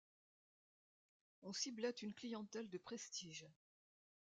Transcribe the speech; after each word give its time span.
On 1.43 1.53
ciblait 1.53 1.91
une 2.01 2.15
clientèle 2.15 2.67
de 2.71 2.79
prestige. 2.79 3.45